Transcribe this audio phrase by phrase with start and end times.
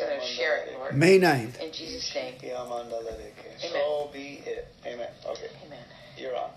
[0.00, 0.96] going to share it, Lord.
[0.96, 1.60] May 9th.
[1.60, 2.34] In Jesus' name.
[3.60, 4.68] So be it.
[4.86, 5.08] Amen.
[5.26, 5.48] Okay.
[5.66, 5.84] Amen.
[6.16, 6.50] You're on.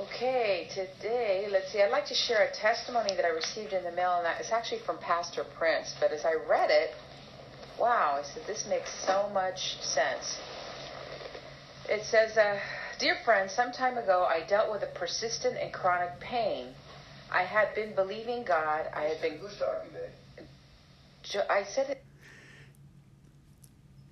[0.00, 3.90] Okay, today, let's see, I'd like to share a testimony that I received in the
[3.90, 5.92] mail, and that it's actually from Pastor Prince.
[5.98, 6.90] But as I read it,
[7.80, 10.38] wow, I said, this makes so much sense.
[11.88, 12.60] It says, uh,
[12.98, 16.74] Dear friend, some time ago I dealt with a persistent and chronic pain.
[17.30, 18.86] I had been believing God.
[18.92, 19.38] I had been.
[19.38, 20.46] Who's talking, babe?
[21.48, 22.02] I said it.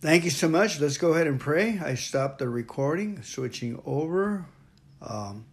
[0.03, 0.79] Thank you so much.
[0.79, 1.81] Let's go ahead and pray.
[1.83, 4.45] I stopped the recording, switching over.
[5.01, 5.47] Um,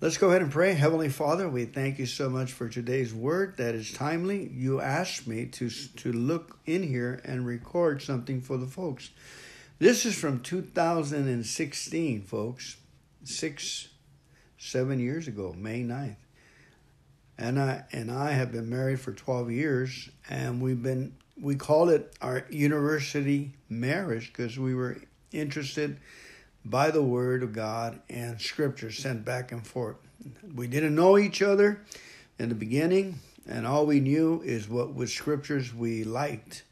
[0.00, 0.72] let's go ahead and pray.
[0.72, 4.48] Heavenly Father, we thank you so much for today's word that is timely.
[4.48, 9.10] You asked me to to look in here and record something for the folks.
[9.78, 12.78] This is from 2016, folks.
[13.22, 13.88] Six,
[14.56, 16.16] seven years ago, May 9th.
[17.36, 21.88] And I and I have been married for 12 years, and we've been we call
[21.88, 24.98] it our university marriage because we were
[25.32, 25.98] interested
[26.64, 29.96] by the word of God and scripture sent back and forth.
[30.54, 31.80] We didn't know each other
[32.38, 36.64] in the beginning, and all we knew is what was scriptures we liked.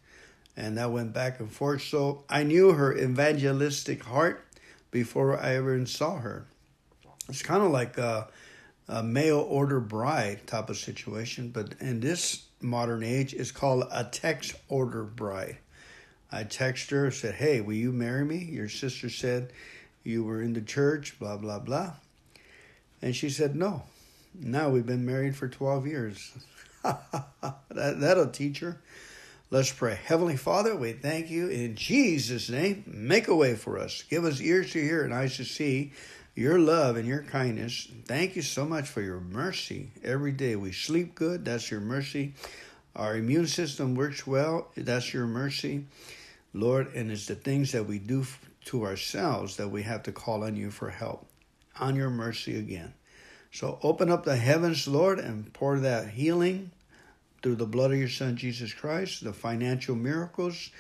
[0.56, 1.82] And that went back and forth.
[1.82, 4.44] So I knew her evangelistic heart
[4.90, 6.46] before I ever saw her.
[7.28, 8.28] It's kind of like a,
[8.88, 14.04] a mail order bride type of situation, but in this modern age, is called a
[14.04, 15.58] text order bride.
[16.30, 18.38] I text her, said, Hey, will you marry me?
[18.38, 19.52] Your sister said
[20.02, 21.94] you were in the church, blah, blah, blah.
[23.02, 23.82] And she said, No.
[24.38, 26.32] Now we've been married for 12 years.
[26.82, 28.80] that, that'll teach her.
[29.48, 29.98] Let's pray.
[30.04, 32.82] Heavenly Father, we thank you in Jesus' name.
[32.86, 34.02] Make a way for us.
[34.10, 35.92] Give us ears to hear and eyes to see
[36.36, 37.88] your love and your kindness.
[38.04, 39.90] Thank you so much for your mercy.
[40.04, 41.46] Every day we sleep good.
[41.46, 42.34] That's your mercy.
[42.94, 44.68] Our immune system works well.
[44.76, 45.86] That's your mercy.
[46.52, 48.26] Lord, and it's the things that we do
[48.66, 51.26] to ourselves that we have to call on you for help.
[51.80, 52.92] On your mercy again.
[53.50, 56.70] So open up the heavens, Lord, and pour that healing
[57.42, 60.70] through the blood of your Son Jesus Christ, the financial miracles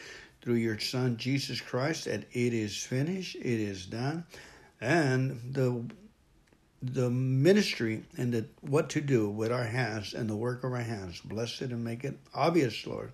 [0.42, 4.24] through your Son Jesus Christ, that it is finished, it is done,
[4.80, 5.84] and the
[6.82, 10.78] the ministry and the what to do with our hands and the work of our
[10.78, 11.20] hands.
[11.24, 13.12] Bless it and make it obvious, Lord.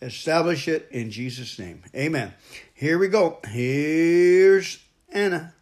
[0.00, 1.82] Establish it in Jesus' name.
[1.94, 2.34] Amen.
[2.74, 3.38] Here we go.
[3.46, 4.78] Here's
[5.10, 5.54] Anna.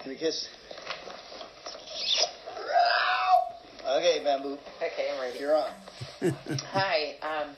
[0.00, 0.48] Can we kiss?
[3.86, 4.56] Okay, bamboo.
[4.80, 5.38] Okay, I'm ready.
[5.40, 5.70] You're on.
[6.72, 7.16] Hi.
[7.22, 7.50] Um,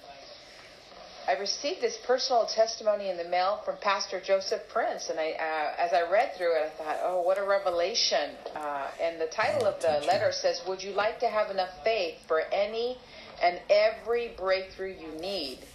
[1.33, 5.83] I received this personal testimony in the mail from Pastor Joseph Prince, and I, uh,
[5.83, 9.65] as I read through it, I thought, "Oh, what a revelation!" Uh, and the title
[9.65, 13.01] of the letter says, "Would you like to have enough faith for any
[13.41, 15.67] and every breakthrough you need?"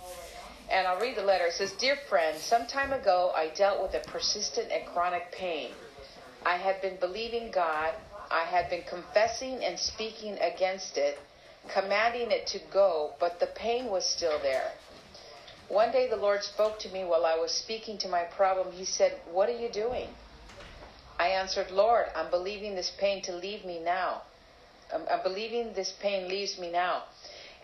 [0.70, 1.48] And I'll read the letter.
[1.48, 5.76] It says, "Dear friend, some time ago I dealt with a persistent and chronic pain.
[6.46, 7.96] I had been believing God.
[8.30, 11.18] I had been confessing and speaking against it,
[11.68, 14.76] commanding it to go, but the pain was still there."
[15.70, 18.72] One day the Lord spoke to me while I was speaking to my problem.
[18.72, 20.10] He said, What are you doing?
[21.20, 24.22] I answered, Lord, I'm believing this pain to leave me now.
[24.94, 27.04] I'm, I'm believing this pain leaves me now.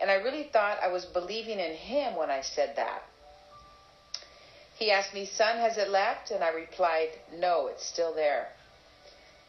[0.00, 3.04] And I really thought I was believing in Him when I said that.
[4.76, 6.30] He asked me, Son, has it left?
[6.30, 8.48] And I replied, No, it's still there.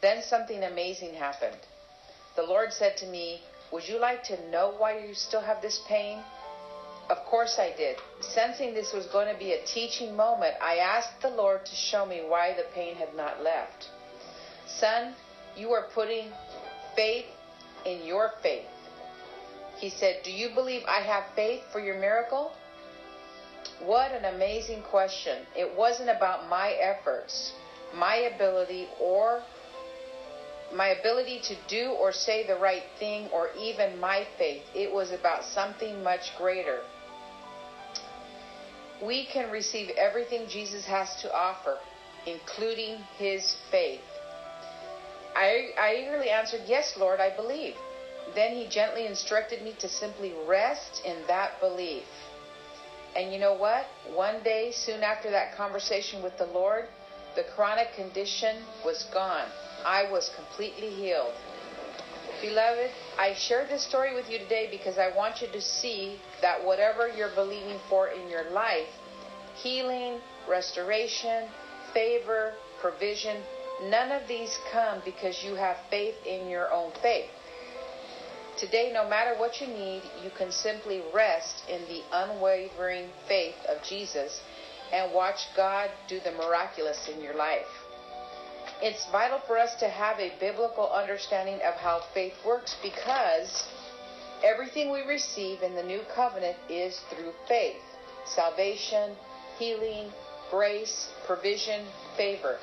[0.00, 1.58] Then something amazing happened.
[2.36, 3.42] The Lord said to me,
[3.72, 6.20] Would you like to know why you still have this pain?
[7.08, 7.96] Of course I did.
[8.20, 12.04] Sensing this was going to be a teaching moment, I asked the Lord to show
[12.04, 13.90] me why the pain had not left.
[14.66, 15.14] Son,
[15.56, 16.30] you are putting
[16.96, 17.26] faith
[17.84, 18.66] in your faith.
[19.78, 22.50] He said, Do you believe I have faith for your miracle?
[23.84, 25.46] What an amazing question.
[25.54, 27.52] It wasn't about my efforts,
[27.94, 29.42] my ability, or
[30.74, 34.64] my ability to do or say the right thing, or even my faith.
[34.74, 36.80] It was about something much greater
[39.02, 41.78] we can receive everything Jesus has to offer,
[42.26, 44.00] including his faith.
[45.34, 47.74] I, I eagerly answered, Yes, Lord, I believe.
[48.34, 52.04] Then he gently instructed me to simply rest in that belief.
[53.14, 53.86] And you know what?
[54.12, 56.86] One day, soon after that conversation with the Lord,
[57.34, 59.46] the chronic condition was gone.
[59.84, 61.34] I was completely healed.
[62.40, 66.62] Beloved, I share this story with you today because I want you to see that
[66.62, 68.88] whatever you're believing for in your life
[69.62, 71.48] healing, restoration,
[71.94, 73.38] favor, provision
[73.84, 77.30] none of these come because you have faith in your own faith.
[78.56, 83.82] Today, no matter what you need, you can simply rest in the unwavering faith of
[83.82, 84.40] Jesus
[84.92, 87.75] and watch God do the miraculous in your life.
[88.82, 93.66] It's vital for us to have a biblical understanding of how faith works because
[94.44, 97.80] everything we receive in the new covenant is through faith
[98.26, 99.14] salvation,
[99.58, 100.10] healing,
[100.50, 101.86] grace, provision,
[102.16, 102.58] favor.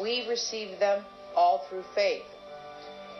[0.00, 2.24] We receive them all through faith.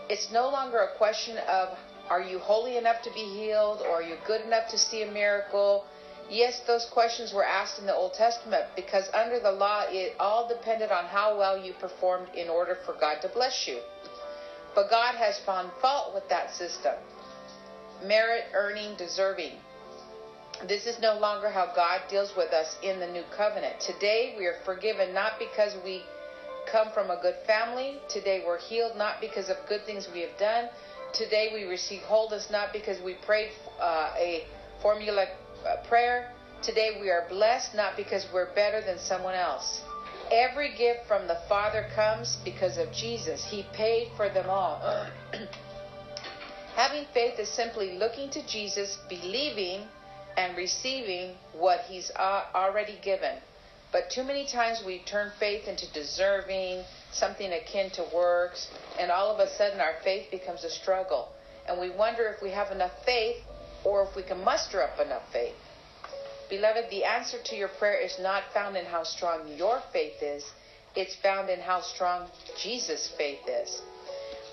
[0.08, 1.76] It's no longer a question of
[2.08, 5.10] are you holy enough to be healed or are you good enough to see a
[5.10, 5.84] miracle?
[6.30, 10.46] Yes, those questions were asked in the Old Testament because under the law it all
[10.46, 13.78] depended on how well you performed in order for God to bless you.
[14.74, 16.94] But God has found fault with that system.
[18.04, 19.52] Merit, earning, deserving.
[20.66, 23.80] This is no longer how God deals with us in the new covenant.
[23.80, 26.02] Today we are forgiven not because we
[26.70, 27.98] come from a good family.
[28.08, 30.68] Today we're healed not because of good things we have done.
[31.14, 34.44] Today we receive wholeness not because we prayed uh, a
[34.82, 35.26] formula
[35.76, 36.32] prayer.
[36.62, 39.82] Today we are blessed not because we're better than someone else.
[40.30, 43.44] Every gift from the Father comes because of Jesus.
[43.44, 45.06] He paid for them all.
[46.76, 49.86] Having faith is simply looking to Jesus, believing,
[50.36, 53.38] and receiving what He's already given.
[53.90, 58.68] But too many times we turn faith into deserving, something akin to works,
[58.98, 61.30] and all of a sudden our faith becomes a struggle.
[61.66, 63.36] And we wonder if we have enough faith
[63.84, 65.56] or if we can muster up enough faith.
[66.50, 70.50] Beloved, the answer to your prayer is not found in how strong your faith is,
[70.96, 73.82] it's found in how strong Jesus' faith is.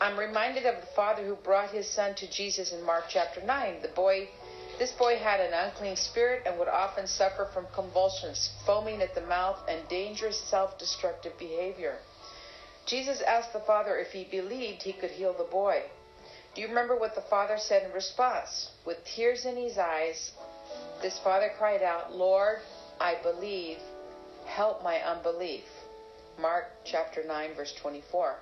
[0.01, 3.81] I'm reminded of the father who brought his son to Jesus in Mark chapter 9.
[3.81, 4.27] The boy
[4.77, 9.21] this boy had an unclean spirit and would often suffer from convulsions, foaming at the
[9.21, 11.99] mouth, and dangerous self destructive behavior.
[12.85, 15.83] Jesus asked the father if he believed he could heal the boy.
[16.55, 18.69] Do you remember what the father said in response?
[18.85, 20.31] With tears in his eyes,
[21.01, 22.59] this father cried out, Lord,
[22.97, 23.77] I believe,
[24.45, 25.65] help my unbelief.
[26.39, 28.37] Mark chapter 9, verse 24.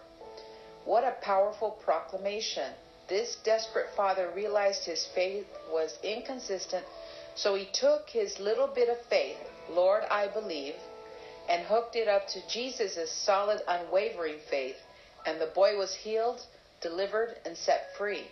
[0.85, 2.73] What a powerful proclamation.
[3.07, 6.85] This desperate father realized his faith was inconsistent,
[7.33, 9.37] so he took his little bit of faith,
[9.71, 10.75] Lord, I believe,
[11.49, 14.77] and hooked it up to Jesus' solid, unwavering faith,
[15.25, 16.45] and the boy was healed,
[16.83, 18.27] delivered, and set free.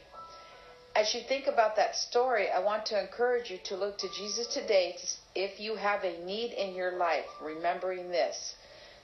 [0.96, 4.48] As you think about that story, I want to encourage you to look to Jesus
[4.48, 4.98] today
[5.34, 8.56] if you have a need in your life, remembering this.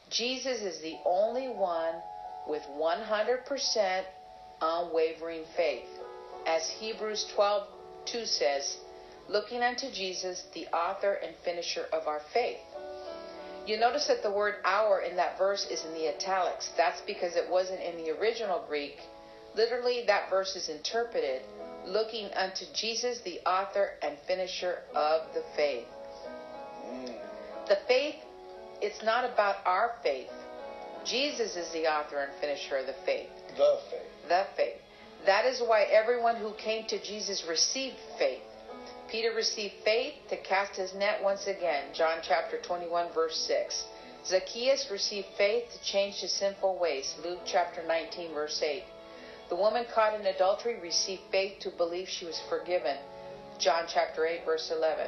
[0.10, 1.96] Jesus is the only one
[2.48, 4.04] with 100%
[4.62, 5.88] unwavering faith.
[6.46, 7.68] As Hebrews 12
[8.06, 8.78] 2 says,
[9.28, 12.60] looking unto Jesus, the author and finisher of our faith.
[13.66, 16.72] You notice that the word our in that verse is in the italics.
[16.78, 18.98] That's because it wasn't in the original Greek.
[19.58, 21.42] Literally, that verse is interpreted
[21.86, 25.88] looking unto Jesus, the author and finisher of the faith.
[27.68, 28.16] The faith,
[28.82, 30.30] it's not about our faith.
[31.06, 33.30] Jesus is the author and finisher of the faith.
[33.56, 34.76] The faith the faith.
[35.26, 38.42] That is why everyone who came to Jesus received faith.
[39.10, 43.86] Peter received faith to cast his net once again, John chapter 21, verse 6.
[44.26, 48.84] Zacchaeus received faith to change his sinful ways, Luke chapter 19, verse 8.
[49.50, 52.98] The woman caught in adultery received faith to believe she was forgiven,
[53.60, 55.08] John chapter 8, verse 11.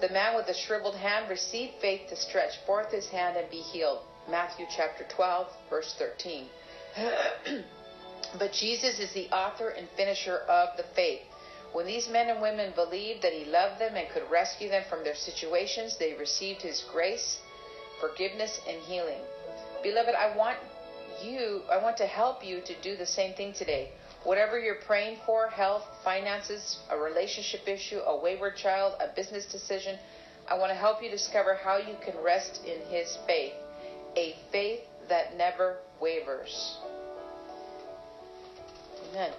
[0.00, 3.60] The man with the shriveled hand received faith to stretch forth his hand and be
[3.60, 6.46] healed, Matthew chapter 12, verse 13.
[8.38, 11.22] But Jesus is the author and finisher of the faith.
[11.72, 15.02] When these men and women believed that he loved them and could rescue them from
[15.02, 17.40] their situations, they received his grace,
[18.00, 19.22] forgiveness, and healing.
[19.82, 20.58] Beloved, I want
[21.22, 23.90] you, I want to help you to do the same thing today.
[24.24, 29.98] Whatever you're praying for health, finances, a relationship issue, a wayward child, a business decision
[30.50, 33.52] I want to help you discover how you can rest in his faith,
[34.16, 36.78] a faith that never wavers.
[39.10, 39.32] Amen.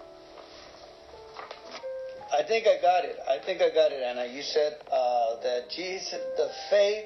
[2.31, 3.17] I think I got it.
[3.27, 4.27] I think I got it, Anna.
[4.27, 7.05] You said uh, that Jesus, the faith,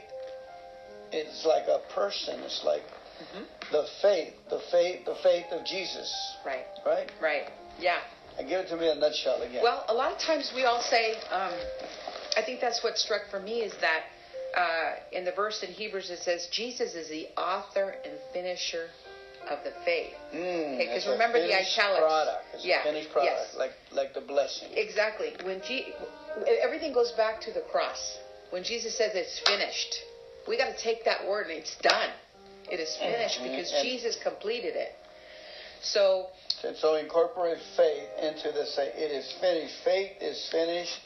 [1.14, 2.42] is like a person.
[2.42, 2.84] It's like
[3.24, 3.44] mm-hmm.
[3.72, 6.12] the faith, the faith, the faith of Jesus.
[6.46, 6.66] Right.
[6.86, 7.12] Right.
[7.22, 7.50] Right.
[7.80, 8.00] Yeah.
[8.38, 9.62] And give it to me in a nutshell again.
[9.64, 11.54] Well, a lot of times we all say, um,
[12.36, 14.04] I think that's what struck for me is that
[14.58, 18.88] uh, in the verse in Hebrews it says, Jesus is the author and finisher
[19.50, 20.14] of the faith.
[20.32, 22.00] Because mm, remember the italics.
[22.00, 22.46] Product.
[22.54, 22.84] It's yeah.
[22.84, 23.56] finished product, yes.
[23.58, 24.70] like like the blessing.
[24.74, 25.34] Exactly.
[25.44, 25.94] When G-
[26.62, 28.18] everything goes back to the cross.
[28.52, 29.98] When Jesus says it's finished,
[30.48, 32.10] we got to take that word and it's done.
[32.72, 33.50] It is finished mm-hmm.
[33.50, 34.94] because and Jesus completed it.
[35.82, 36.28] So
[36.64, 38.76] And so incorporate faith into this.
[38.76, 39.76] Say, it is finished.
[39.84, 41.00] Faith is finished.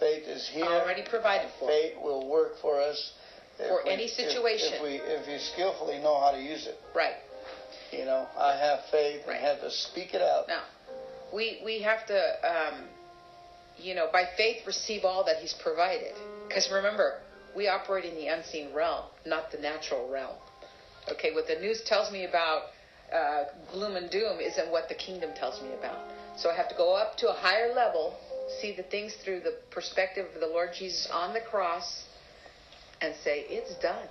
[0.00, 0.64] Faith is here.
[0.64, 1.68] Already provided for.
[1.68, 3.12] Faith will work for us.
[3.58, 4.74] For we- any situation.
[4.74, 6.76] If, we if you skillfully know how to use it.
[6.94, 7.16] Right.
[7.92, 9.36] You know, I have faith Right.
[9.36, 10.48] and have to speak it out.
[10.48, 10.64] Now,
[11.32, 12.88] we we have to, um,
[13.78, 16.14] you know, by faith receive all that He's provided.
[16.48, 17.20] Because remember,
[17.54, 20.36] we operate in the unseen realm, not the natural realm.
[21.10, 22.62] Okay, what the news tells me about
[23.12, 25.98] uh, gloom and doom isn't what the kingdom tells me about.
[26.36, 28.16] So I have to go up to a higher level,
[28.60, 32.04] see the things through the perspective of the Lord Jesus on the cross,
[33.00, 34.08] and say, "It's done.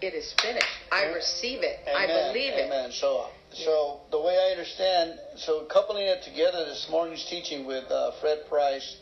[0.00, 0.66] It is finished.
[0.90, 1.14] I Amen.
[1.14, 1.78] receive it.
[1.86, 2.32] I Amen.
[2.32, 2.90] believe it." Amen.
[2.92, 8.12] So, so the way I understand, so coupling it together this morning's teaching with uh,
[8.20, 8.96] Fred Price,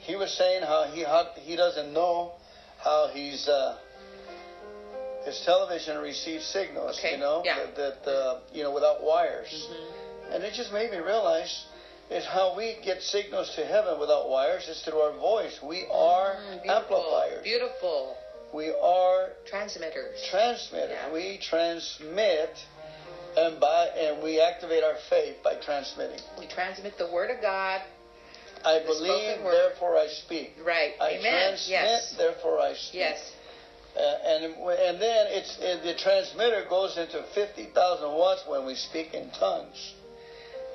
[0.00, 2.32] he was saying how he how, he doesn't know
[2.78, 3.78] how he's uh,
[5.24, 6.98] his television receives signals.
[6.98, 7.12] Okay.
[7.12, 7.58] You know Yeah.
[7.76, 10.34] that, that uh, you know without wires, Mhm.
[10.34, 11.64] and it just made me realize.
[12.10, 15.58] Is how we get signals to heaven without wires is through our voice.
[15.62, 16.70] We are Mm, beautiful.
[16.76, 17.42] amplifiers.
[17.42, 18.16] Beautiful
[18.52, 20.22] We are transmitters.
[20.28, 20.92] transmitter.
[20.92, 21.08] Yeah.
[21.10, 22.50] We transmit
[23.38, 26.20] and by and we activate our faith by transmitting.
[26.38, 27.80] We transmit the word of God.
[28.64, 30.56] I believe, therefore I speak.
[30.62, 30.94] Right.
[31.00, 31.20] I Amen.
[31.22, 32.12] transmit, Yes.
[32.18, 33.00] therefore I speak.
[33.00, 33.32] Yes.
[33.96, 39.14] Uh, and and then it's the transmitter goes into fifty thousand watts when we speak
[39.14, 39.94] in tongues.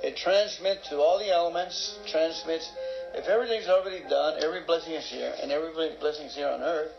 [0.01, 1.99] It transmits to all the elements.
[2.07, 2.71] Transmits.
[3.13, 6.91] If everything's already done, every blessing is here, and every blessing is here on earth,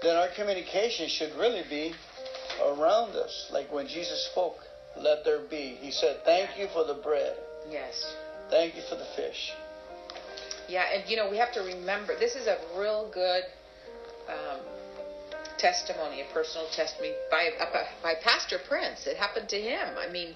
[0.00, 1.92] then our communication should really be
[2.64, 3.50] around us.
[3.52, 4.56] Like when Jesus spoke,
[4.96, 7.36] "Let there be." He said, "Thank you for the bread.
[7.70, 8.14] Yes.
[8.48, 9.52] Thank you for the fish."
[10.68, 13.44] Yeah, and you know we have to remember this is a real good
[14.28, 14.60] um,
[15.60, 17.50] testimony, a personal testimony by
[18.02, 19.06] by- Pastor Prince.
[19.06, 19.96] It happened to him.
[19.98, 20.34] I mean,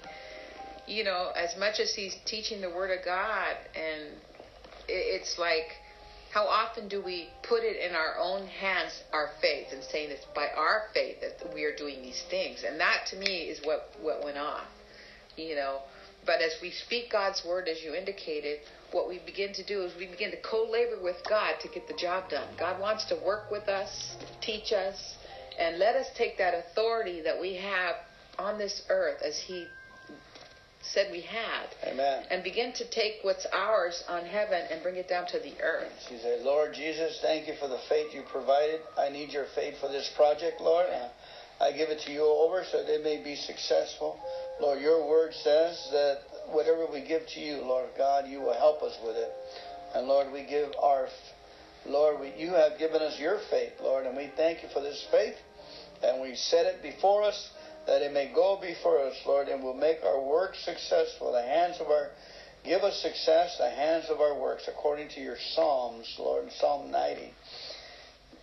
[0.87, 4.13] you know, as much as he's teaching the Word of God, and
[4.87, 5.81] it's like,
[6.31, 10.25] how often do we put it in our own hands, our faith, and saying it's
[10.35, 13.89] by our faith that we are doing these things, and that to me is what
[14.01, 14.67] what went off,
[15.37, 15.79] you know.
[16.25, 18.59] But as we speak God's word, as you indicated,
[18.91, 21.87] what we begin to do is we begin to co labor with God to get
[21.87, 22.47] the job done.
[22.57, 25.15] God wants to work with us, teach us,
[25.59, 27.95] and let us take that authority that we have
[28.37, 29.67] on this earth as He
[30.93, 32.25] said we had, Amen.
[32.29, 35.91] and begin to take what's ours on heaven and bring it down to the earth.
[36.07, 38.81] She said, Lord Jesus, thank you for the faith you provided.
[38.97, 40.85] I need your faith for this project, Lord.
[41.59, 44.19] I give it to you over so that it may be successful.
[44.61, 46.19] Lord, your word says that
[46.51, 49.31] whatever we give to you, Lord God, you will help us with it.
[49.93, 51.07] And Lord, we give our,
[51.85, 55.05] Lord, we, you have given us your faith, Lord, and we thank you for this
[55.11, 55.35] faith.
[56.03, 57.49] And we set it before us
[57.87, 61.31] that it may go before us, Lord, and will make our work successful.
[61.31, 62.09] The hands of our,
[62.63, 66.91] give us success, the hands of our works, according to your Psalms, Lord, in Psalm
[66.91, 67.31] 90.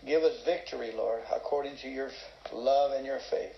[0.05, 2.09] Give us victory, Lord, according to your
[2.51, 3.55] love and your faith.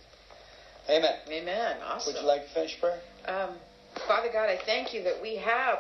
[0.90, 1.16] Amen.
[1.28, 1.78] Amen.
[1.84, 2.14] Awesome.
[2.14, 3.00] Would you like to finish prayer?
[3.28, 3.56] Um,
[4.08, 5.80] Father God, I thank you that we have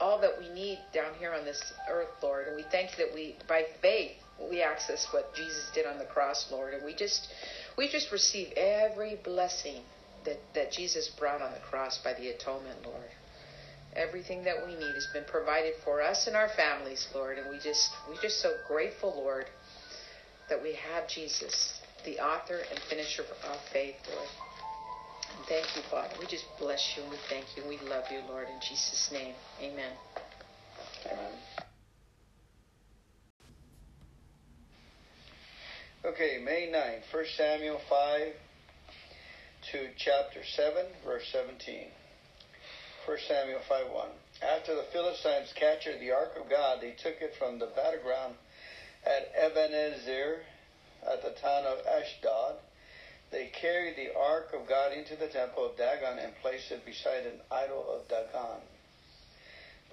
[0.00, 3.14] all that we need down here on this earth, Lord, and we thank you that
[3.14, 4.12] we, by faith,
[4.50, 7.28] we access what Jesus did on the cross, Lord, and we just,
[7.78, 9.82] we just receive every blessing
[10.24, 13.10] that that Jesus brought on the cross by the atonement, Lord.
[13.94, 17.58] Everything that we need has been provided for us and our families, Lord, and we
[17.58, 19.46] just, we're just so grateful, Lord,
[20.48, 24.28] that we have Jesus, the author and finisher of our faith, Lord.
[25.46, 26.14] Thank you, Father.
[26.18, 29.34] We just bless you and we thank you we love you, Lord, in Jesus' name.
[29.60, 29.92] Amen.
[36.04, 38.32] Okay, May 9th, 1 Samuel 5
[39.72, 41.88] to chapter 7, verse 17.
[43.06, 44.08] 1 Samuel 5 1.
[44.42, 48.34] After the Philistines captured the ark of God, they took it from the battleground
[49.04, 50.40] at Ebenezer
[51.04, 52.56] at the town of Ashdod.
[53.34, 57.26] They carried the ark of God into the temple of Dagon and placed it beside
[57.26, 58.62] an idol of Dagon.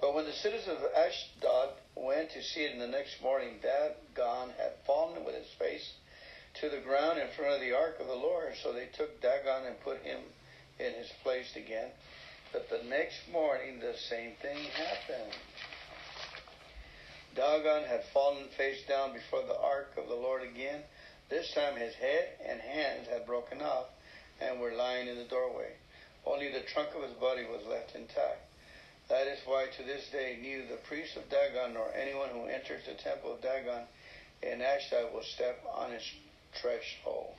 [0.00, 4.50] But when the citizens of Ashdod went to see it in the next morning, Dagon
[4.56, 5.90] had fallen with his face
[6.60, 8.54] to the ground in front of the ark of the Lord.
[8.62, 10.20] So they took Dagon and put him
[10.78, 11.90] in his place again.
[12.52, 15.32] But the next morning, the same thing happened.
[17.34, 20.82] Dagon had fallen face down before the ark of the Lord again.
[21.32, 23.86] This time his head and hands had broken off
[24.38, 25.72] and were lying in the doorway.
[26.26, 28.44] Only the trunk of his body was left intact.
[29.08, 32.84] That is why to this day neither the priest of Dagon nor anyone who enters
[32.84, 33.84] the temple of Dagon
[34.42, 36.04] in Ashdod will step on its
[36.60, 37.32] threshold.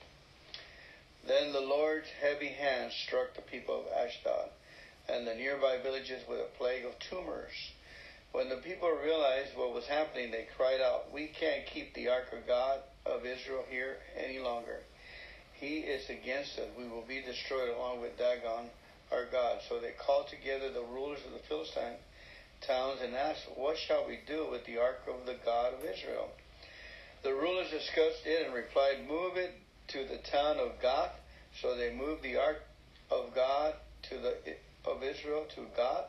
[1.27, 4.50] Then the Lord's heavy hand struck the people of Ashdod.
[5.07, 7.53] and the nearby villages with a plague of tumors.
[8.31, 12.33] When the people realized what was happening, they cried out, We can't keep the ark
[12.33, 14.79] of God of Israel here any longer.
[15.53, 16.67] He is against us.
[16.77, 18.69] We will be destroyed along with Dagon,
[19.12, 19.60] our God.
[19.67, 21.98] So they called together the rulers of the Philistine
[22.62, 26.29] towns and asked, What shall we do with the ark of the God of Israel?
[27.24, 29.53] The rulers discussed it and replied, Move it
[29.89, 31.13] to the town of Gath.
[31.62, 32.63] So they moved the ark
[33.12, 33.75] of God
[34.10, 34.36] to the
[34.86, 36.07] of Israel to Gath.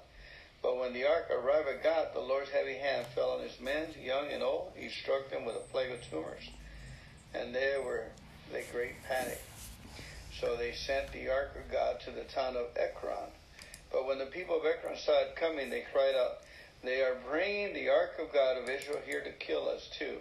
[0.63, 3.89] But when the ark arrived at Gath, the Lord's heavy hand fell on his men,
[4.03, 4.73] young and old.
[4.75, 6.49] He struck them with a plague of tumors,
[7.35, 8.05] and there were
[8.53, 9.41] the great panic.
[10.41, 13.31] So they sent the ark of God to the town of Ekron.
[13.93, 16.39] But when the people of Ekron saw it coming, they cried out,
[16.83, 20.19] They are bringing the ark of God of Israel here to kill us too.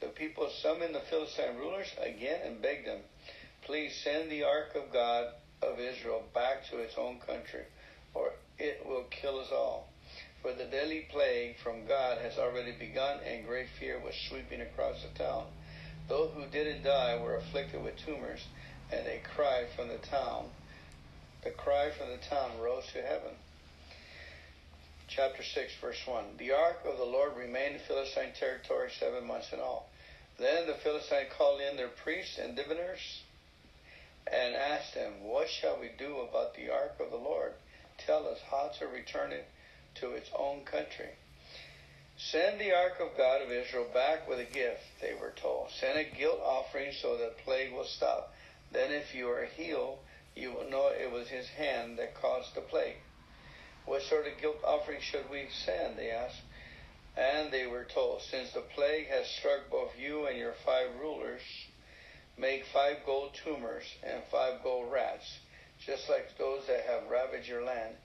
[0.00, 3.00] The people summoned the Philistine rulers again and begged them,
[3.62, 7.64] Please send the ark of God of Israel back to its own country,
[8.14, 9.88] or it will kill us all.
[10.42, 15.02] For the deadly plague from God has already begun, and great fear was sweeping across
[15.02, 15.44] the town.
[16.12, 18.44] Those who didn't die were afflicted with tumors,
[18.92, 20.50] and they cried from the town.
[21.42, 23.32] The cry from the town rose to heaven.
[25.08, 26.36] Chapter 6, verse 1.
[26.36, 29.88] The ark of the Lord remained in Philistine territory seven months in all.
[30.38, 33.22] Then the Philistine called in their priests and diviners
[34.30, 37.54] and asked them, What shall we do about the ark of the Lord?
[37.96, 39.48] Tell us how to return it
[39.94, 41.16] to its own country.
[42.30, 45.70] Send the ark of God of Israel back with a gift, they were told.
[45.72, 48.32] Send a guilt offering so that plague will stop.
[48.70, 49.98] Then, if you are healed,
[50.36, 52.98] you will know it was his hand that caused the plague.
[53.86, 55.98] What sort of guilt offering should we send?
[55.98, 56.42] They asked.
[57.16, 61.42] And they were told, Since the plague has struck both you and your five rulers,
[62.38, 65.40] make five gold tumors and five gold rats,
[65.84, 67.96] just like those that have ravaged your land.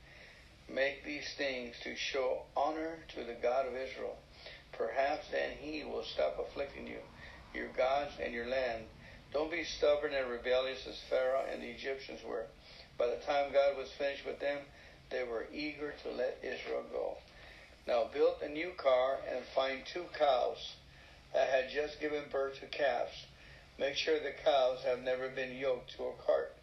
[0.70, 4.18] Make these things to show honor to the God of Israel.
[4.74, 7.00] Perhaps then he will stop afflicting you,
[7.54, 8.86] your gods, and your land.
[9.32, 12.48] Don't be stubborn and rebellious as Pharaoh and the Egyptians were.
[12.98, 14.60] By the time God was finished with them,
[15.10, 17.18] they were eager to let Israel go.
[17.88, 20.76] Now build a new car and find two cows
[21.34, 23.26] that had just given birth to calves.
[23.80, 26.56] Make sure the cows have never been yoked to a cart.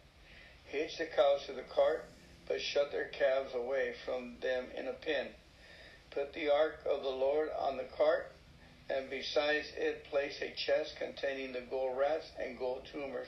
[0.65, 2.05] Hitch the cows to the cart
[2.47, 5.27] but shut their calves away from them in a pen.
[6.11, 8.31] Put the ark of the Lord on the cart,
[8.89, 13.27] and besides it place a chest containing the gold rats and gold tumors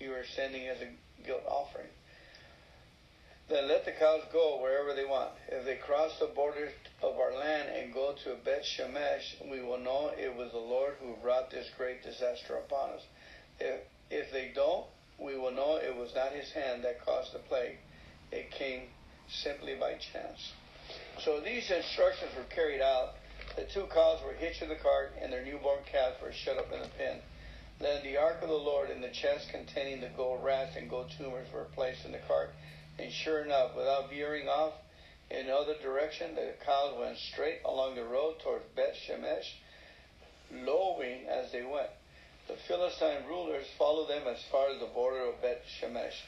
[0.00, 1.86] you are sending as a guilt offering.
[3.48, 5.30] Then let the cows go wherever they want.
[5.48, 9.78] If they cross the borders of our land and go to Bet Shemesh, we will
[9.78, 13.02] know it was the Lord who brought this great disaster upon us.
[13.58, 14.84] If, if they don't,
[15.18, 17.78] we will know it was not his hand that caused the plague
[18.32, 18.82] it came
[19.28, 20.52] simply by chance.
[21.20, 23.14] So these instructions were carried out.
[23.56, 26.72] The two cows were hitched to the cart, and their newborn calves were shut up
[26.72, 27.18] in the pen.
[27.80, 31.12] Then the ark of the Lord and the chest containing the gold rats and gold
[31.16, 32.50] tumors were placed in the cart.
[32.98, 34.74] And sure enough, without veering off
[35.30, 39.54] in other direction, the cows went straight along the road towards Beth Shemesh,
[40.50, 41.90] lowing as they went.
[42.48, 46.22] The Philistine rulers followed them as far as the border of Beth Shemesh.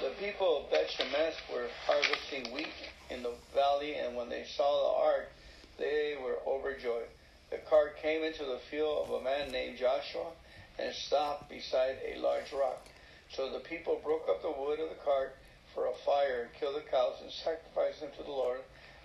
[0.00, 2.72] The people of Beth Shemesh were harvesting wheat
[3.10, 5.32] in the valley, and when they saw the ark,
[5.76, 7.08] they were overjoyed.
[7.50, 10.32] The cart came into the field of a man named Joshua
[10.78, 12.88] and stopped beside a large rock.
[13.28, 15.36] So the people broke up the wood of the cart
[15.74, 18.60] for a fire and killed the cows and sacrificed them to the Lord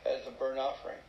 [0.05, 1.03] as a burnt offering.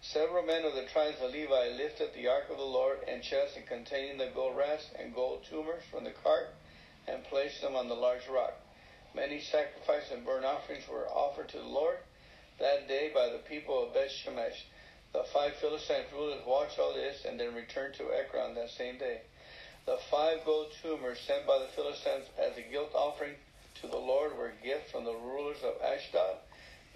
[0.00, 3.58] Several men of the tribes of Levi lifted the ark of the Lord and chest
[3.66, 6.54] containing the gold rats and gold tumors from the cart
[7.08, 8.54] and placed them on the large rock.
[9.12, 11.98] Many sacrifices and burnt offerings were offered to the Lord
[12.60, 14.62] that day by the people of Beth Shemesh.
[15.12, 19.22] The five Philistine rulers watched all this and then returned to Ekron that same day.
[19.84, 23.34] The five gold tumors sent by the Philistines as a guilt offering
[23.80, 26.36] to the Lord were gifts from the rulers of Ashdod,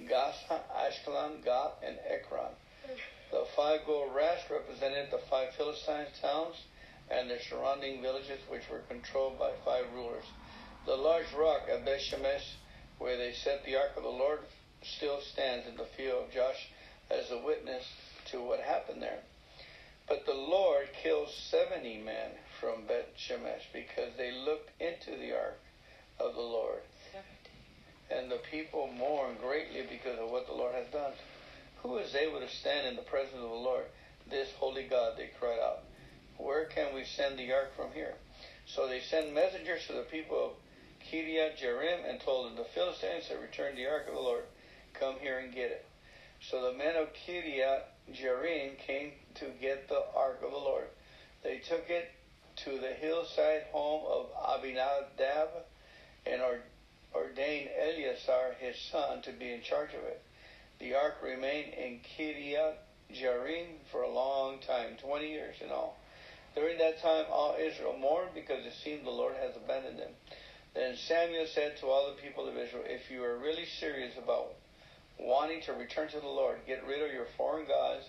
[0.08, 2.54] Gaza, Ashkelon, Gath, and Ekron.
[3.30, 6.56] The five gold rats represented the five Philistine towns
[7.10, 10.24] and their surrounding villages, which were controlled by five rulers.
[10.84, 12.56] The large rock at Bethshemesh,
[12.98, 14.40] where they set the ark of the Lord,
[14.82, 16.68] still stands in the field of Josh
[17.10, 17.84] as a witness
[18.32, 19.20] to what happened there.
[20.08, 25.60] But the Lord killed 70 men from Beth Shemesh because they looked into the ark
[26.18, 26.82] of the Lord.
[27.12, 27.28] 70.
[28.10, 31.12] And the people mourned greatly because of what the Lord has done.
[31.82, 33.86] Who is able to stand in the presence of the Lord?
[34.30, 35.82] This holy God, they cried out.
[36.36, 38.14] Where can we send the ark from here?
[38.66, 40.52] So they sent messengers to the people of
[41.10, 44.44] Kiriath Jearim and told them, The Philistines have returned the ark of the Lord.
[44.94, 45.84] Come here and get it.
[46.40, 50.86] So the men of Kiriath Jearim came to get the ark of the Lord.
[51.42, 52.10] They took it
[52.64, 54.26] to the hillside home of
[54.58, 55.48] Abinadab
[56.26, 56.42] and
[57.14, 60.22] ordained Eleazar his son to be in charge of it.
[60.82, 62.74] The ark remained in Kiriath
[63.14, 65.96] Jearim for a long time, 20 years in all.
[66.56, 70.10] During that time, all Israel mourned because it seemed the Lord has abandoned them.
[70.74, 74.54] Then Samuel said to all the people of Israel, If you are really serious about
[75.20, 78.06] wanting to return to the Lord, get rid of your foreign gods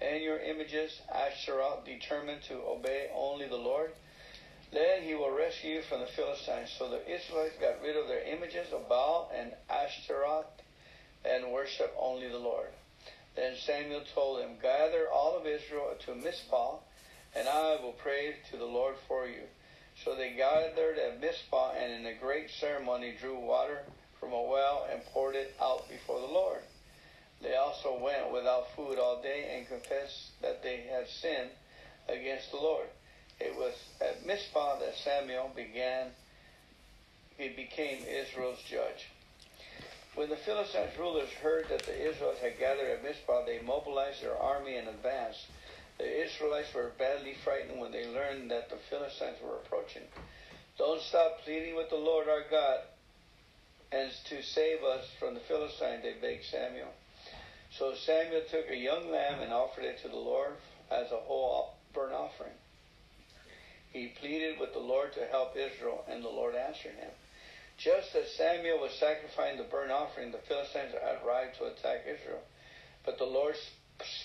[0.00, 3.92] and your images, Asherah, determined to obey only the Lord.
[4.72, 6.74] Then he will rescue you from the Philistines.
[6.76, 10.46] So the Israelites got rid of their images of Baal and Ashtaroth
[11.24, 12.68] and worship only the Lord.
[13.36, 16.76] Then Samuel told them, Gather all of Israel to Mizpah,
[17.36, 19.42] and I will pray to the Lord for you.
[20.04, 23.80] So they gathered at Mizpah, and in a great ceremony drew water
[24.18, 26.62] from a well and poured it out before the Lord.
[27.40, 31.50] They also went without food all day and confessed that they had sinned
[32.08, 32.88] against the Lord.
[33.40, 36.08] It was at Mizpah that Samuel began,
[37.36, 39.06] he became Israel's judge.
[40.18, 44.36] When the Philistines rulers heard that the Israelites had gathered at Mizpah, they mobilized their
[44.36, 45.46] army and advanced.
[45.96, 50.02] The Israelites were badly frightened when they learned that the Philistines were approaching.
[50.76, 52.80] Don't stop pleading with the Lord our God
[53.92, 56.90] and to save us from the Philistines, they begged Samuel.
[57.70, 60.54] So Samuel took a young lamb and offered it to the Lord
[60.90, 62.58] as a whole burnt offering.
[63.92, 67.10] He pleaded with the Lord to help Israel, and the Lord answered him.
[67.78, 72.42] Just as Samuel was sacrificing the burnt offering, the Philistines arrived to attack Israel.
[73.04, 73.54] But the Lord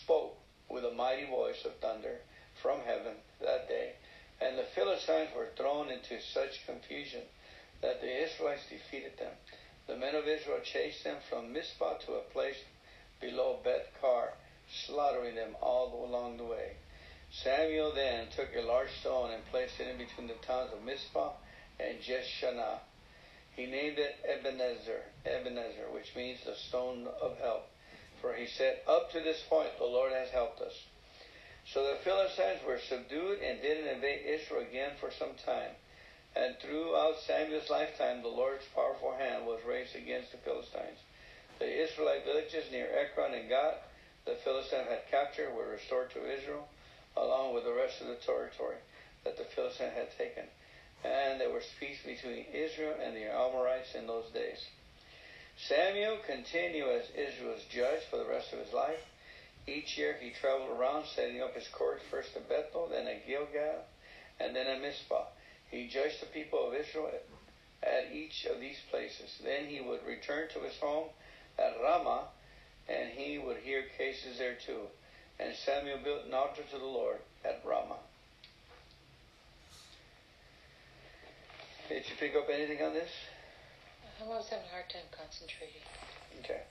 [0.01, 0.35] spoke
[0.69, 2.17] with a mighty voice of thunder
[2.63, 3.93] from heaven that day,
[4.41, 7.21] and the Philistines were thrown into such confusion
[7.81, 9.33] that the Israelites defeated them.
[9.85, 12.57] The men of Israel chased them from Mizpah to a place
[13.21, 14.33] below Beth Kar,
[14.87, 16.77] slaughtering them all along the way.
[17.31, 21.33] Samuel then took a large stone and placed it in between the towns of Mizpah
[21.79, 22.79] and Jeshanah.
[23.55, 27.69] He named it Ebenezer, Ebenezer, which means the stone of help.
[28.21, 30.73] For he said, Up to this point the Lord has helped us.
[31.65, 35.71] So the Philistines were subdued and didn't invade Israel again for some time.
[36.35, 40.97] And throughout Samuel's lifetime, the Lord's powerful hand was raised against the Philistines.
[41.59, 43.77] The Israelite villages near Ekron and Gath,
[44.25, 46.67] the Philistines had captured, were restored to Israel,
[47.15, 48.77] along with the rest of the territory
[49.23, 50.49] that the Philistines had taken.
[51.03, 54.59] And there was peace between Israel and the Amorites in those days.
[55.57, 58.99] Samuel continued as Israel's judge for the rest of his life.
[59.67, 63.83] Each year he traveled around, setting up his court first at Bethel, then at Gilgal,
[64.39, 65.25] and then at Mizpah.
[65.69, 67.11] He judged the people of Israel
[67.81, 69.39] at each of these places.
[69.43, 71.09] Then he would return to his home
[71.57, 72.27] at Ramah,
[72.87, 74.87] and he would hear cases there too.
[75.39, 77.99] And Samuel built an altar to the Lord at Ramah.
[81.93, 83.11] Did you pick up anything on this?
[84.19, 85.85] I'm always having a hard time concentrating.
[86.41, 86.65] Okay.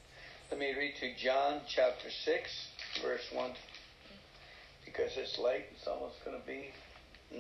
[0.51, 2.51] Let me read to John chapter 6,
[3.01, 3.53] verse 1.
[4.85, 6.75] Because it's late, it's almost going to be
[7.31, 7.39] 9.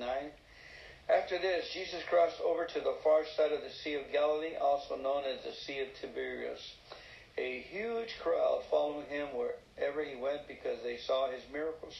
[1.10, 4.94] After this, Jesus crossed over to the far side of the Sea of Galilee, also
[4.94, 6.62] known as the Sea of Tiberias.
[7.36, 11.98] A huge crowd followed him wherever he went because they saw his miracles,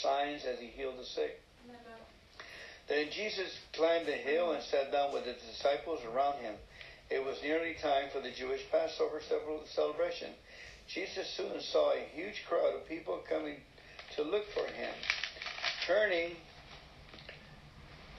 [0.00, 1.42] signs as he healed the sick.
[2.88, 6.54] Then Jesus climbed a hill and sat down with his disciples around him.
[7.10, 9.20] It was nearly time for the Jewish Passover
[9.66, 10.30] celebration.
[10.86, 13.56] Jesus soon saw a huge crowd of people coming
[14.16, 14.92] to look for him.
[15.86, 16.36] Turning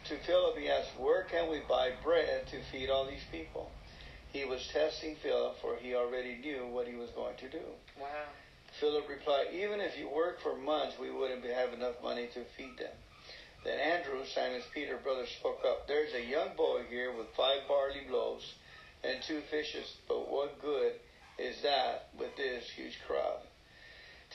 [0.06, 3.72] to Philip, he asked, Where can we buy bread to feed all these people?
[4.32, 7.66] He was testing Philip, for he already knew what he was going to do.
[8.00, 8.08] Wow.
[8.80, 12.78] Philip replied, Even if you work for months, we wouldn't have enough money to feed
[12.78, 12.92] them.
[13.66, 15.88] Then Andrew, Simon's Peter brother, spoke up.
[15.88, 18.46] There's a young boy here with five barley loaves
[19.04, 20.94] and two fishes, but what good
[21.40, 23.42] is that with this huge crowd?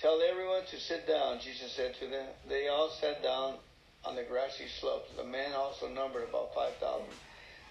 [0.03, 2.27] Tell everyone to sit down, Jesus said to them.
[2.49, 3.55] They all sat down
[4.05, 5.11] on the grassy slopes.
[5.17, 7.07] The men also numbered about 5,000.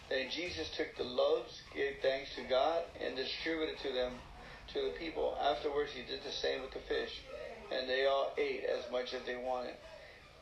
[0.10, 4.14] Then Jesus took the loaves, gave thanks to God, and distributed to them,
[4.74, 5.38] to the people.
[5.42, 7.22] Afterwards, he did the same with the fish,
[7.72, 9.76] and they all ate as much as they wanted.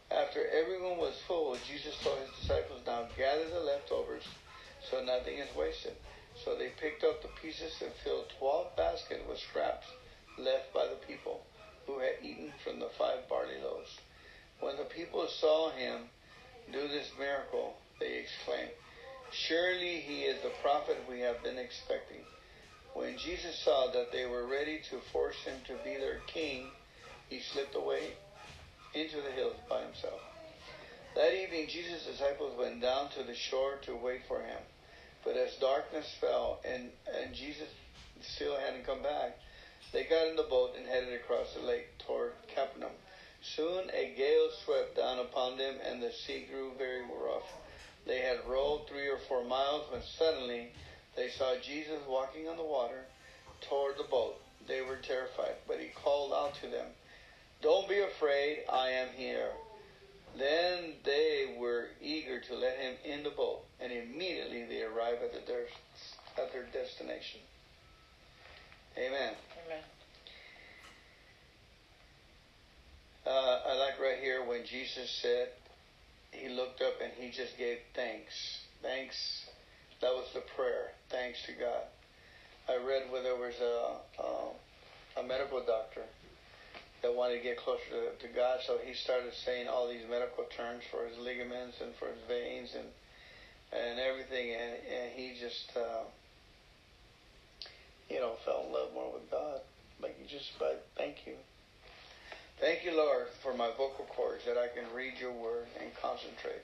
[0.10, 4.24] After everyone was full, Jesus told his disciples, Now gather the leftovers,
[4.90, 5.96] so nothing is wasted.
[6.46, 9.88] So they picked up the pieces and filled twelve baskets with scraps
[10.38, 11.42] left by the people
[11.86, 14.00] who had eaten from the five barley loaves.
[14.60, 16.10] When the people saw him
[16.72, 18.72] do this miracle, they exclaimed,
[19.32, 22.24] Surely he is the prophet we have been expecting.
[22.94, 26.68] When Jesus saw that they were ready to force him to be their king,
[27.30, 28.14] he slipped away
[28.98, 30.20] into the hills by himself.
[31.16, 34.62] That evening, Jesus' disciples went down to the shore to wait for him.
[35.24, 36.90] But as darkness fell and,
[37.22, 37.68] and Jesus
[38.22, 39.38] still hadn't come back,
[39.94, 42.92] they got in the boat and headed across the lake toward Capernaum.
[43.42, 47.46] Soon a gale swept down upon them, and the sea grew very rough.
[48.06, 50.72] They had rowed three or four miles when suddenly
[51.16, 53.06] they saw Jesus walking on the water
[53.62, 54.42] toward the boat.
[54.68, 56.88] They were terrified, but he called out to them,
[57.62, 59.50] Don't be afraid, I am here.
[60.38, 65.34] Then they were eager to let him in the boat, and immediately they arrived at,
[65.34, 65.40] the,
[66.42, 67.42] at their destination.
[68.98, 69.34] Amen.
[69.66, 69.84] Amen.
[73.26, 75.50] Uh, I like right here when Jesus said,
[76.32, 78.34] he looked up and he just gave thanks.
[78.82, 79.16] Thanks.
[80.02, 80.92] That was the prayer.
[81.10, 81.84] Thanks to God.
[82.70, 86.04] I read where there was a, a, a medical doctor
[87.02, 90.46] that wanted to get closer to, to God, so he started saying all these medical
[90.56, 92.88] terms for his ligaments and for his veins and
[93.72, 96.08] and everything, and, and he just, uh,
[98.10, 99.60] you know, fell in love more with God.
[100.02, 101.34] Like he just, but thank you.
[102.60, 106.64] Thank you, Lord, for my vocal cords that I can read your word and concentrate.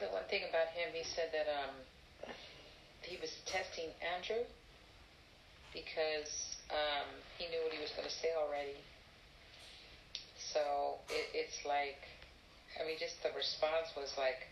[0.00, 2.34] The one thing about him, he said that um,
[3.02, 4.44] he was testing Andrew
[5.72, 8.76] because um, he knew what he was going to say already.
[10.52, 12.02] So it, it's like,
[12.80, 14.48] I mean, just the response was like,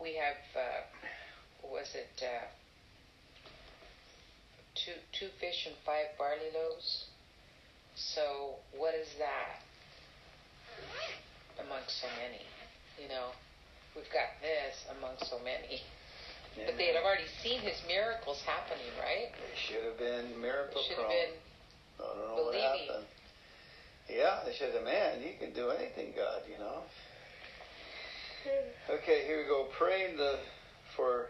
[0.00, 0.82] we have, uh,
[1.70, 2.46] was it uh,
[4.74, 7.06] two two fish and five barley loaves?
[7.94, 9.62] So what is that
[11.64, 12.42] amongst so many?
[13.00, 13.30] You know,
[13.94, 15.82] we've got this among so many.
[16.54, 19.34] But they had already seen his miracles happening, right?
[19.34, 21.34] They should have been miracle Should have been
[21.98, 23.06] I don't know what happened.
[24.08, 26.82] Yeah, they said, have, man, he can do anything, God, you know.
[28.90, 29.66] Okay, here we go.
[29.78, 30.38] Praying the
[30.94, 31.28] for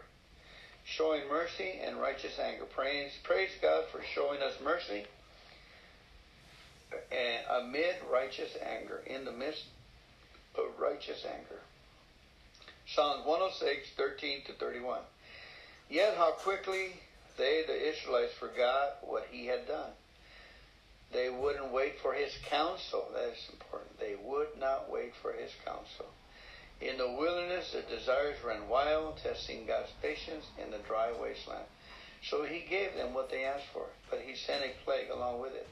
[0.83, 2.65] showing mercy and righteous anger.
[2.65, 5.05] Praise, praise God for showing us mercy
[7.11, 9.63] and amid righteous anger, in the midst
[10.55, 11.61] of righteous anger.
[12.87, 14.99] Psalms 106, 13 to 31.
[15.89, 16.93] Yet how quickly
[17.37, 19.91] they, the Israelites, forgot what he had done.
[21.11, 23.07] They wouldn't wait for his counsel.
[23.13, 23.99] That is important.
[23.99, 26.07] They would not wait for his counsel.
[26.81, 31.65] In the wilderness, their desires ran wild, testing God's patience in the dry wasteland.
[32.29, 35.53] So he gave them what they asked for, but he sent a plague along with
[35.53, 35.67] it.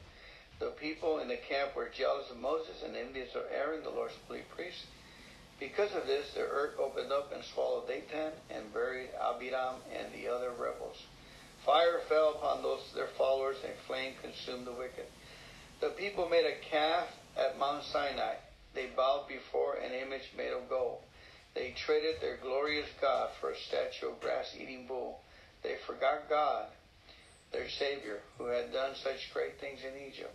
[0.60, 4.14] The people in the camp were jealous of Moses and envious of Aaron, the Lord's
[4.26, 4.86] holy priest.
[5.58, 10.28] Because of this, the earth opened up and swallowed Dathan and buried Abiram and the
[10.28, 10.96] other rebels.
[11.64, 15.06] Fire fell upon those their followers, and flame consumed the wicked.
[15.80, 18.34] The people made a calf at Mount Sinai.
[18.74, 21.00] They bowed before an image made of gold.
[21.54, 25.20] They traded their glorious God for a statue of grass-eating bull.
[25.62, 26.66] They forgot God,
[27.52, 30.34] their Savior, who had done such great things in Egypt,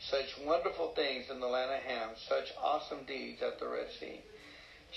[0.00, 4.20] such wonderful things in the land of Ham, such awesome deeds at the Red Sea.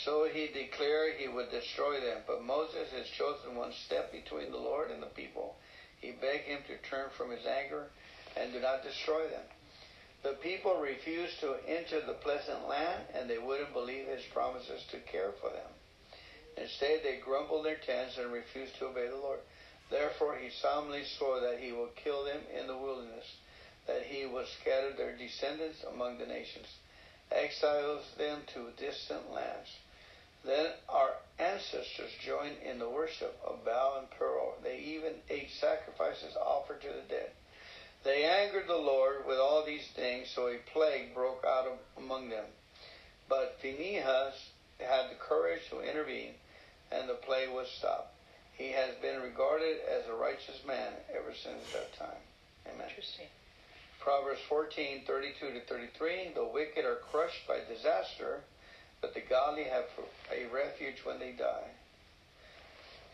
[0.04, 2.22] So he declared he would destroy them.
[2.26, 5.56] But Moses, his chosen one, stepped between the Lord and the people.
[6.00, 7.88] He begged him to turn from his anger
[8.38, 9.44] and do not destroy them.
[10.22, 15.00] The people refused to enter the pleasant land, and they wouldn't believe his promises to
[15.00, 15.72] care for them.
[16.58, 19.40] Instead, they grumbled their tents and refused to obey the Lord.
[19.90, 23.26] Therefore, he solemnly swore that he would kill them in the wilderness,
[23.88, 26.68] that he would scatter their descendants among the nations,
[27.32, 29.70] exiles them to distant lands.
[30.44, 34.54] Then our ancestors joined in the worship of Baal and Peor.
[34.64, 37.32] They even ate sacrifices offered to the dead.
[38.04, 42.46] They angered the Lord with all these things, so a plague broke out among them.
[43.28, 44.36] But Phinehas
[44.80, 46.34] had the courage to intervene,
[46.92, 48.16] and the plague was stopped.
[48.56, 52.22] He has been regarded as a righteous man ever since that time.
[52.68, 52.88] Amen.
[52.90, 53.28] Interesting.
[54.00, 56.32] Proverbs 14, 32 to 33.
[56.36, 58.42] The wicked are crushed by disaster,
[59.02, 59.86] but the godly have
[60.32, 61.72] a refuge when they die.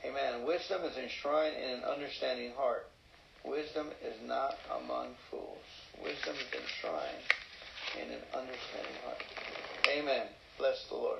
[0.05, 0.45] Amen.
[0.45, 2.87] Wisdom is enshrined in an understanding heart.
[3.47, 5.65] Wisdom is not among fools.
[6.03, 7.25] Wisdom is enshrined
[7.95, 9.23] in an understanding heart.
[9.87, 10.27] Amen.
[10.57, 11.19] Bless the Lord.